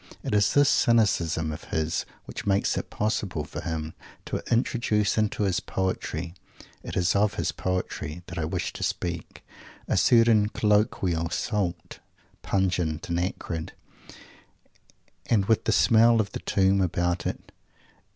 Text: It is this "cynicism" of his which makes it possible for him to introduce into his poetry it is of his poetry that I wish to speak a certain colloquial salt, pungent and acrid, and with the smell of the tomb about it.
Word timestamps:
It 0.23 0.33
is 0.33 0.55
this 0.55 0.67
"cynicism" 0.67 1.51
of 1.51 1.65
his 1.65 2.07
which 2.25 2.47
makes 2.47 2.75
it 2.75 2.89
possible 2.89 3.43
for 3.43 3.61
him 3.61 3.93
to 4.25 4.39
introduce 4.51 5.15
into 5.15 5.43
his 5.43 5.59
poetry 5.59 6.33
it 6.81 6.97
is 6.97 7.15
of 7.15 7.35
his 7.35 7.51
poetry 7.51 8.23
that 8.25 8.39
I 8.39 8.45
wish 8.45 8.73
to 8.73 8.81
speak 8.81 9.45
a 9.87 9.95
certain 9.95 10.49
colloquial 10.49 11.29
salt, 11.29 11.99
pungent 12.41 13.09
and 13.09 13.19
acrid, 13.19 13.73
and 15.27 15.45
with 15.45 15.65
the 15.65 15.71
smell 15.71 16.19
of 16.19 16.31
the 16.31 16.39
tomb 16.39 16.81
about 16.81 17.27
it. 17.27 17.51